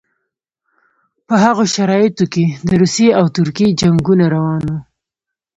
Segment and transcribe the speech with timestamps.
[1.27, 4.77] په هغو شرایطو کې د روسیې او ترکیې جنګونه روان وو.